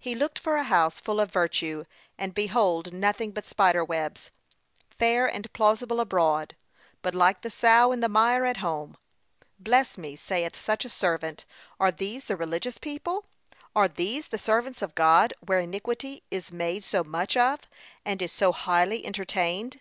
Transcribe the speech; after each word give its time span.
He 0.00 0.16
looked 0.16 0.40
for 0.40 0.56
a 0.56 0.64
house 0.64 0.98
full 0.98 1.20
of 1.20 1.30
virtue, 1.30 1.84
and 2.18 2.34
behold 2.34 2.92
nothing 2.92 3.30
but 3.30 3.46
spider 3.46 3.84
webs; 3.84 4.32
fair 4.98 5.28
and 5.28 5.52
plausible 5.52 6.00
abroad, 6.00 6.56
but 7.02 7.14
like 7.14 7.42
the 7.42 7.50
sow 7.52 7.92
in 7.92 8.00
the 8.00 8.08
mire 8.08 8.44
at 8.44 8.56
home. 8.56 8.96
Bless 9.60 9.96
me, 9.96 10.16
saith 10.16 10.56
such 10.56 10.84
a 10.84 10.88
servant, 10.88 11.44
are 11.78 11.92
these 11.92 12.24
the 12.24 12.34
religious 12.36 12.78
people! 12.78 13.26
Are 13.76 13.86
these 13.86 14.26
the 14.26 14.38
servants 14.38 14.82
of 14.82 14.96
God, 14.96 15.34
where 15.38 15.60
iniquity 15.60 16.24
is 16.32 16.50
made 16.50 16.82
so 16.82 17.04
much 17.04 17.36
of, 17.36 17.60
and 18.04 18.20
is 18.20 18.32
so 18.32 18.50
highly 18.50 19.06
entertained! 19.06 19.78